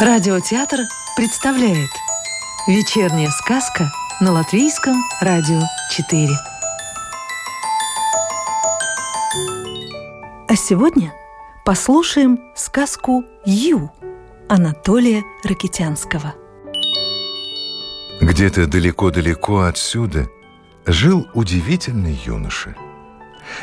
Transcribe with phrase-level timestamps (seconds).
[0.00, 0.82] Радиотеатр
[1.16, 1.90] представляет
[2.68, 3.90] Вечерняя сказка
[4.20, 5.60] на Латвийском радио
[5.90, 6.28] 4
[10.46, 11.12] А сегодня
[11.64, 13.90] послушаем сказку «Ю»
[14.48, 16.32] Анатолия Ракитянского
[18.20, 20.28] Где-то далеко-далеко отсюда
[20.86, 22.76] жил удивительный юноша.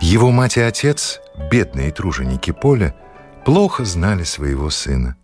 [0.00, 1.18] Его мать и отец,
[1.50, 2.94] бедные труженики поля,
[3.44, 5.16] плохо знали своего сына.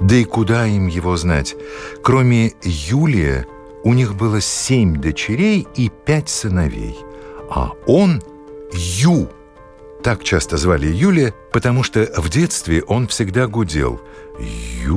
[0.00, 1.56] Да и куда им его знать?
[2.02, 3.46] Кроме Юлия,
[3.82, 6.96] у них было семь дочерей и пять сыновей.
[7.50, 8.22] А он
[8.72, 9.28] Ю.
[10.02, 14.00] Так часто звали Юлия, потому что в детстве он всегда гудел.
[14.38, 14.94] Ю.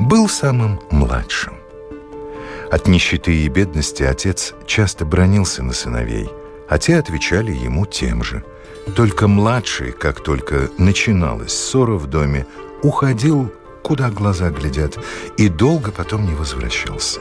[0.00, 1.54] Был самым младшим.
[2.70, 6.28] От нищеты и бедности отец часто бронился на сыновей,
[6.68, 8.42] а те отвечали ему тем же–
[8.94, 12.46] только младший, как только начиналась ссора в доме,
[12.82, 13.52] уходил,
[13.82, 14.98] куда глаза глядят,
[15.36, 17.20] и долго потом не возвращался.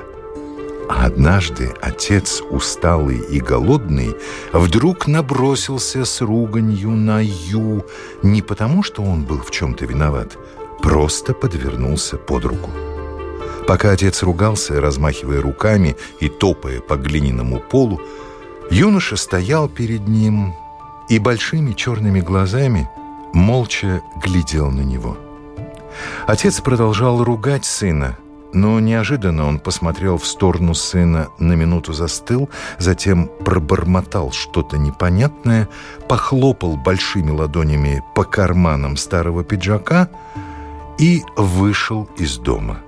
[0.88, 4.16] А однажды отец, усталый и голодный,
[4.54, 7.86] вдруг набросился с руганью на Ю,
[8.22, 10.38] не потому, что он был в чем-то виноват,
[10.82, 12.70] просто подвернулся под руку.
[13.68, 18.00] Пока отец ругался, размахивая руками и топая по глиняному полу,
[18.70, 20.54] юноша стоял перед ним,
[21.10, 22.90] и большими черными глазами
[23.34, 25.18] молча глядел на него.
[26.28, 28.18] Отец продолжал ругать сына,
[28.54, 35.68] но неожиданно он посмотрел в сторону сына, на минуту застыл, затем пробормотал что-то непонятное,
[36.08, 40.10] похлопал большими ладонями по карманам старого пиджака
[40.98, 42.80] и вышел из дома.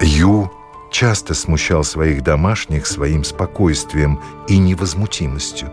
[0.00, 0.50] Ю
[0.92, 5.72] часто смущал своих домашних своим спокойствием и невозмутимостью.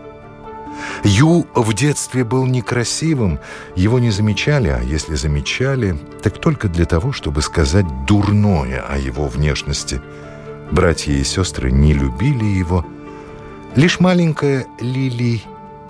[1.04, 3.40] Ю в детстве был некрасивым,
[3.76, 9.26] его не замечали, а если замечали, так только для того, чтобы сказать дурное о его
[9.26, 10.00] внешности.
[10.70, 12.86] Братья и сестры не любили его.
[13.74, 15.42] Лишь маленькая Лили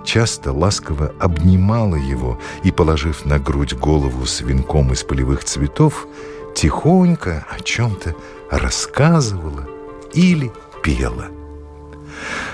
[0.03, 6.07] часто ласково обнимала его и, положив на грудь голову с венком из полевых цветов,
[6.55, 8.15] тихонько о чем-то
[8.51, 9.67] рассказывала
[10.13, 10.51] или
[10.83, 11.27] пела.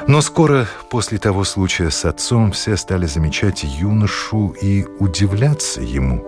[0.07, 6.25] Но скоро после того случая с отцом все стали замечать юношу и удивляться ему.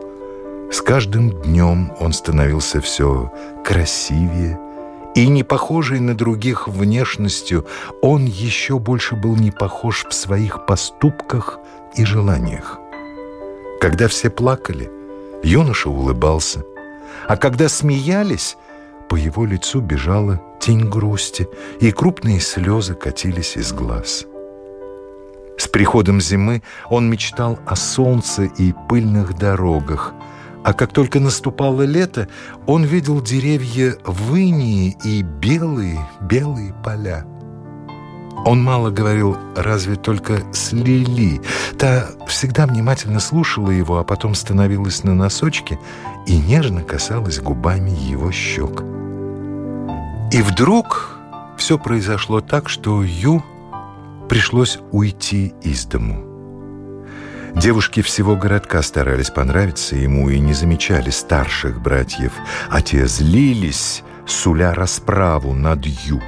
[0.72, 3.32] С каждым днем он становился все
[3.66, 4.60] красивее,
[5.16, 7.66] и не похожий на других внешностью,
[8.02, 11.60] он еще больше был не похож в своих поступках
[11.96, 12.80] и желаниях.
[13.82, 14.90] Когда все плакали,
[15.44, 16.64] юноша улыбался,
[17.28, 18.58] а когда смеялись,
[19.12, 21.46] по его лицу бежала тень грусти,
[21.82, 24.26] и крупные слезы катились из глаз.
[25.58, 30.14] С приходом зимы он мечтал о солнце и пыльных дорогах,
[30.64, 32.30] а как только наступало лето,
[32.68, 37.26] он видел деревья в инии и белые-белые поля.
[38.44, 41.42] Он мало говорил, разве только с Лили.
[41.78, 45.78] Та всегда внимательно слушала его, а потом становилась на носочки
[46.26, 48.82] и нежно касалась губами его щек.
[50.32, 51.20] И вдруг
[51.58, 53.44] все произошло так, что Ю
[54.28, 56.32] пришлось уйти из дому.
[57.56, 62.32] Девушки всего городка старались понравиться ему и не замечали старших братьев,
[62.70, 66.22] а те злились, суля расправу над Ю.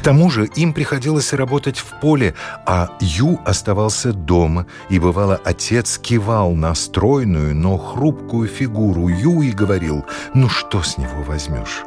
[0.00, 2.34] К тому же им приходилось работать в поле,
[2.64, 9.50] а Ю оставался дома, и бывало отец кивал на стройную, но хрупкую фигуру Ю и
[9.50, 11.82] говорил «Ну что с него возьмешь?»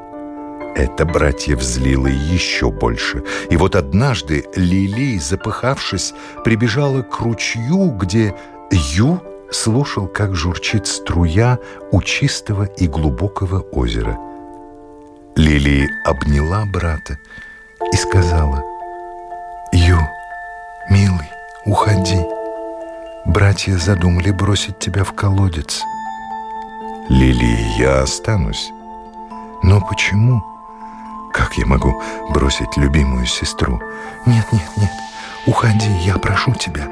[0.75, 3.23] Это братьев злило еще больше.
[3.50, 6.13] И вот однажды Лили, запыхавшись,
[6.44, 8.35] прибежала к ручью, где
[8.69, 11.57] Ю слушал, как журчит струя
[11.91, 14.19] у чистого и глубокого озера.
[15.35, 17.18] Лили обняла брата
[17.93, 18.63] и сказала,
[19.71, 19.99] «Ю,
[20.90, 21.29] милый,
[21.66, 22.25] уходи.
[23.25, 25.84] Братья задумали бросить тебя в колодец».
[27.07, 28.72] «Лили, я останусь».
[29.61, 30.41] «Но почему?»
[31.34, 31.99] Как я могу
[32.29, 33.81] бросить любимую сестру?
[34.28, 34.91] Нет, нет, нет,
[35.47, 36.85] уходи, я прошу тебя.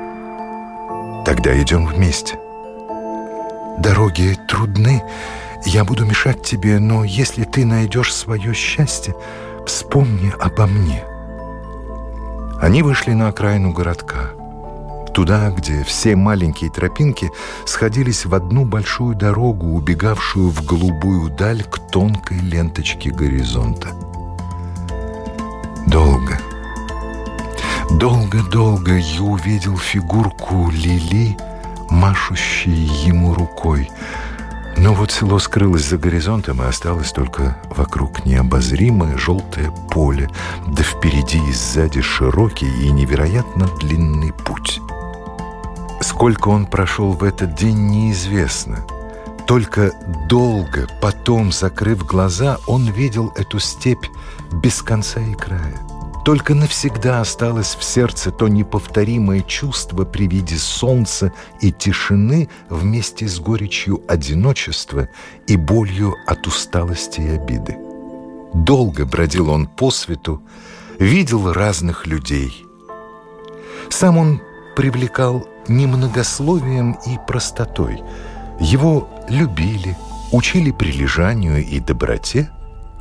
[1.26, 2.40] Тогда идем вместе.
[3.78, 5.04] Дороги трудны,
[5.66, 9.16] я буду мешать тебе, но если ты найдешь свое счастье,
[9.66, 11.04] вспомни обо мне.
[12.62, 14.32] Они вышли на окраину городка,
[15.14, 17.32] туда, где все маленькие тропинки
[17.66, 23.90] сходились в одну большую дорогу, убегавшую в голубую даль к тонкой ленточке горизонта.
[25.88, 26.40] Долго,
[27.92, 31.38] долго-долго я увидел фигурку Лили,
[31.90, 33.90] машущие ему рукой.
[34.82, 40.28] Но вот село скрылось за горизонтом, и осталось только вокруг необозримое желтое поле,
[40.68, 44.82] да впереди и сзади широкий и невероятно длинный путь.
[46.02, 48.80] Сколько он прошел в этот день, неизвестно.
[49.46, 49.92] Только
[50.28, 54.08] долго, потом, закрыв глаза, он видел эту степь
[54.52, 55.91] без конца и края.
[56.24, 63.40] Только навсегда осталось в сердце то неповторимое чувство при виде солнца и тишины вместе с
[63.40, 65.10] горечью одиночества
[65.48, 67.76] и болью от усталости и обиды.
[68.54, 70.44] Долго бродил он по свету,
[71.00, 72.66] видел разных людей.
[73.90, 74.42] Сам он
[74.76, 78.04] привлекал немногословием и простотой.
[78.60, 79.98] Его любили,
[80.32, 82.52] учили прилежанию и доброте,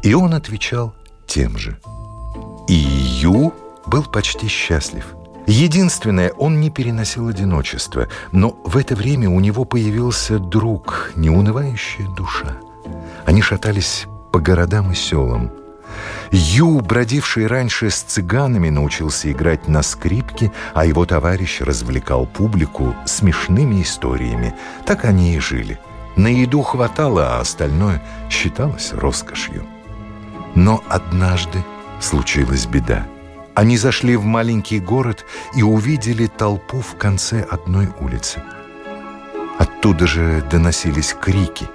[0.03, 0.95] и он отвечал
[1.27, 1.79] тем же–
[2.71, 3.53] и Ю
[3.87, 5.17] был почти счастлив.
[5.49, 12.59] Единственное, он не переносил одиночество, но в это время у него появился друг, неунывающая душа.
[13.27, 15.51] Они шатались по городам и селам.
[16.31, 23.83] Ю, бродивший раньше с цыганами, научился играть на скрипке, а его товарищ развлекал публику смешными
[23.83, 24.55] историями.
[24.87, 25.81] Так они и жили.
[26.15, 28.01] На еду хватало, а остальное
[28.31, 29.67] считалось роскошью.
[30.55, 31.65] Но однажды
[32.01, 33.07] случилась беда.
[33.55, 38.43] Они зашли в маленький город и увидели толпу в конце одной улицы.
[39.59, 41.69] Оттуда же доносились крики.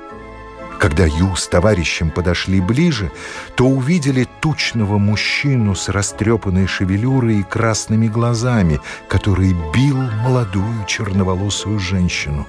[0.80, 3.12] Когда Ю с товарищем подошли ближе,
[3.56, 12.45] то увидели тучного мужчину с растрепанной шевелюрой и красными глазами, который бил молодую черноволосую женщину.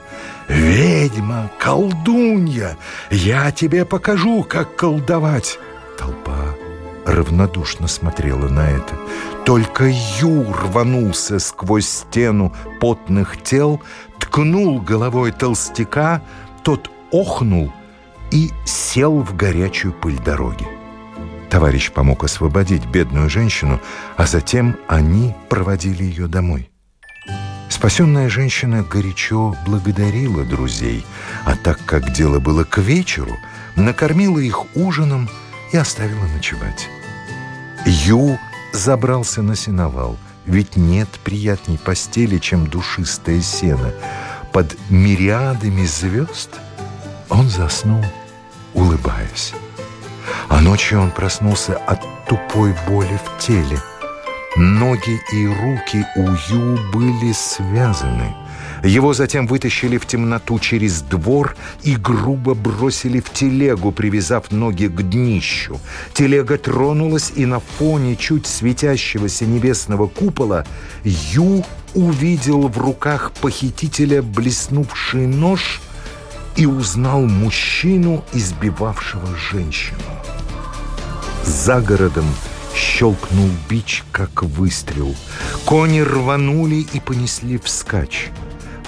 [0.48, 1.50] «Ведьма!
[1.58, 2.76] Колдунья!
[3.10, 5.58] Я тебе покажу, как колдовать!»
[5.98, 6.65] Толпа
[7.06, 8.94] равнодушно смотрела на это.
[9.44, 9.84] Только
[10.20, 13.80] Ю рванулся сквозь стену потных тел,
[14.18, 16.20] ткнул головой толстяка,
[16.62, 17.72] тот охнул
[18.30, 20.66] и сел в горячую пыль дороги.
[21.48, 23.80] Товарищ помог освободить бедную женщину,
[24.16, 26.70] а затем они проводили ее домой.
[27.68, 31.04] Спасенная женщина горячо благодарила друзей,
[31.44, 33.36] а так как дело было к вечеру,
[33.76, 35.28] накормила их ужином
[35.72, 36.88] и оставила ночевать.
[37.84, 38.38] Ю
[38.72, 43.92] забрался на сеновал, ведь нет приятней постели, чем душистое сено.
[44.52, 46.50] Под мириадами звезд
[47.28, 48.04] он заснул,
[48.74, 49.52] улыбаясь.
[50.48, 53.78] А ночью он проснулся от тупой боли в теле.
[54.56, 58.34] Ноги и руки у Ю были связаны–
[58.82, 65.02] его затем вытащили в темноту через двор и грубо бросили в телегу, привязав ноги к
[65.02, 65.80] днищу.
[66.12, 70.64] Телега тронулась, и на фоне чуть светящегося небесного купола
[71.04, 71.64] Ю
[71.94, 75.80] увидел в руках похитителя блеснувший нож
[76.56, 80.00] и узнал мужчину, избивавшего женщину.
[81.44, 82.26] За городом
[82.74, 85.14] щелкнул бич, как выстрел.
[85.64, 88.30] Кони рванули и понесли вскачь.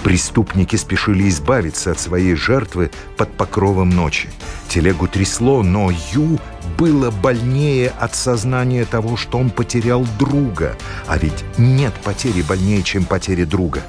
[0.03, 4.29] Преступники спешили избавиться от своей жертвы под покровом ночи.
[4.69, 6.39] Телегу трясло, но Ю
[6.77, 10.77] было больнее от сознания того, что он потерял друга.
[11.07, 13.81] А ведь нет потери больнее, чем потери друга.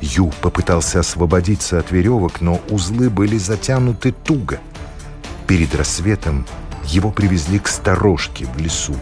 [0.00, 4.60] Ю попытался освободиться от веревок, но узлы были затянуты туго.
[5.48, 6.46] Перед рассветом
[6.84, 8.94] его привезли к сторожке в лесу.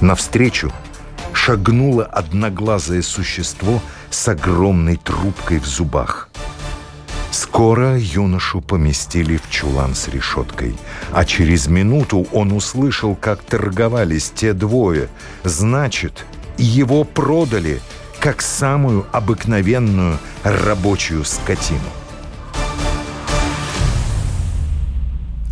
[0.00, 0.72] Навстречу
[1.32, 3.80] шагнуло одноглазое существо—
[4.12, 6.28] с огромной трубкой в зубах.
[7.30, 10.76] Скоро юношу поместили в чулан с решеткой,
[11.12, 15.08] а через минуту он услышал, как торговались те двое.
[15.44, 16.26] Значит,
[16.58, 17.80] его продали
[18.20, 21.80] как самую обыкновенную рабочую скотину.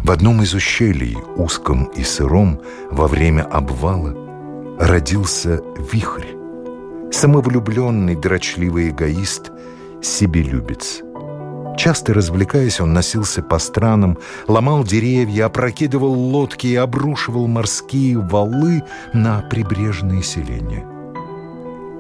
[0.05, 4.15] В одном из ущелий, узком и сыром, во время обвала
[4.79, 5.61] родился
[5.93, 6.40] вихрь
[7.13, 9.51] самовлюбленный, дрочливый эгоист,
[10.03, 11.03] себелюбец.
[11.77, 18.83] Часто развлекаясь, он носился по странам, ломал деревья, опрокидывал лодки и обрушивал морские валы
[19.15, 20.85] на прибрежные селения.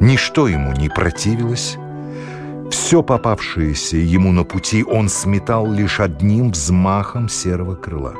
[0.00, 1.76] Ничто ему не противилось.
[2.70, 8.14] Все попавшееся ему на пути он сметал лишь одним взмахом серого крыла.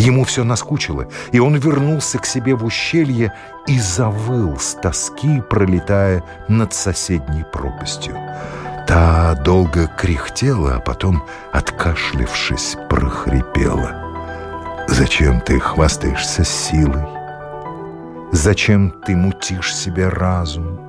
[0.00, 3.34] Ему все наскучило, и он вернулся к себе в ущелье
[3.66, 8.16] и завыл с тоски, пролетая над соседней пропастью.
[8.86, 14.86] Та долго кряхтела, а потом, откашлившись, прохрипела.
[14.88, 17.04] «Зачем ты хвастаешься силой?
[18.32, 20.80] Зачем ты мутишь себе разум?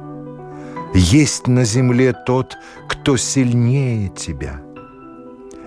[0.93, 4.61] Есть на земле тот, кто сильнее тебя.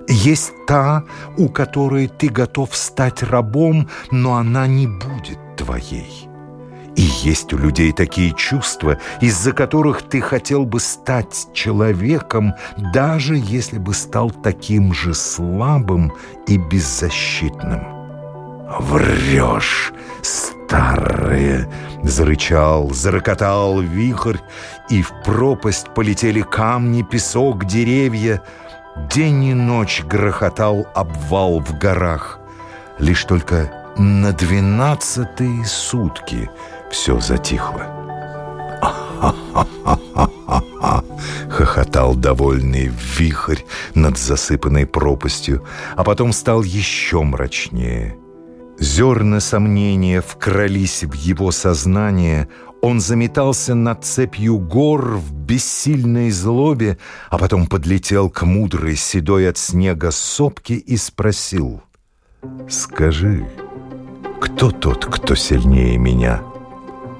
[0.08, 1.04] Есть та,
[1.36, 6.28] у которой ты готов стать рабом, но она не будет твоей.
[6.96, 12.54] И есть у людей такие чувства, из-за которых ты хотел бы стать человеком,
[12.92, 16.12] даже если бы стал таким же слабым
[16.46, 17.94] и беззащитным.
[18.78, 19.92] «Врешь,
[20.22, 21.68] старые!»—
[22.02, 24.38] зарычал, зарокотал вихрь,
[24.88, 28.42] и в пропасть полетели камни, песок, деревья.
[28.96, 32.38] День и ночь грохотал обвал в горах.
[32.98, 36.48] Лишь только на двенадцатые сутки
[36.90, 37.86] все затихло.
[41.50, 43.62] Хохотал довольный вихрь
[43.94, 45.64] над засыпанной пропастью,
[45.96, 48.16] а потом стал еще мрачнее.
[48.78, 52.48] Зерна сомнения вкрались в его сознание,
[52.84, 56.98] он заметался над цепью гор в бессильной злобе,
[57.30, 61.80] а потом подлетел к мудрой седой от снега сопке и спросил
[62.68, 63.48] «Скажи,
[64.38, 66.42] кто тот, кто сильнее меня?»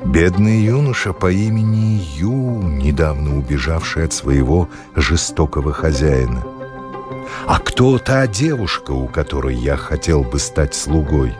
[0.04, 6.44] Бедный юноша по имени Ю, недавно убежавший от своего жестокого хозяина.
[7.46, 11.34] А кто та девушка, у которой я хотел бы стать слугой?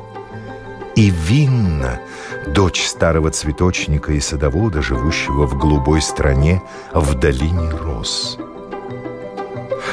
[0.97, 2.01] И Винна,
[2.47, 8.39] дочь старого цветочника и садовода, живущего в голубой стране в долине роз.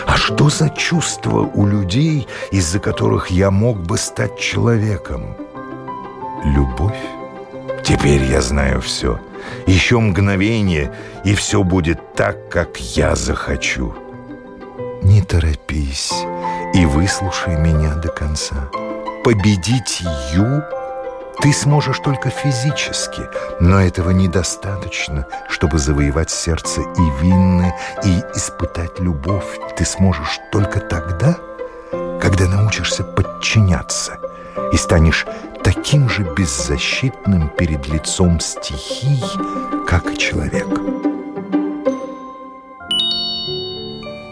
[0.05, 5.35] А что за чувства у людей, из-за которых я мог бы стать человеком?
[6.43, 6.99] Любовь?
[7.83, 9.19] Теперь я знаю все.
[9.65, 10.93] Еще мгновение,
[11.25, 13.95] и все будет так, как я захочу.
[15.01, 16.13] Не торопись
[16.75, 18.69] и выслушай меня до конца.
[19.23, 20.03] Победить
[20.33, 20.63] Ю
[21.39, 23.27] ты сможешь только физически,
[23.59, 27.73] но этого недостаточно, чтобы завоевать сердце и Винны,
[28.03, 29.57] и испытать любовь.
[29.75, 31.37] Ты сможешь только тогда,
[32.21, 34.19] когда научишься подчиняться
[34.71, 35.25] и станешь
[35.63, 39.23] таким же беззащитным перед лицом стихий,
[39.87, 40.67] как и человек.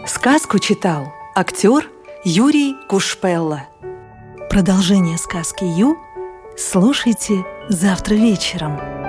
[0.06, 1.88] Сказку читал актер
[2.24, 3.62] Юрий Кушпелла.
[4.50, 5.96] Продолжение сказки Ю
[6.56, 8.99] слушайте завтра вечером.